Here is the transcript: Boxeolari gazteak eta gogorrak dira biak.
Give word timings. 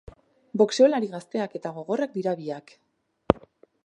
Boxeolari 0.61 1.09
gazteak 1.11 1.53
eta 1.59 1.73
gogorrak 1.77 2.15
dira 2.17 2.33
biak. 2.41 2.75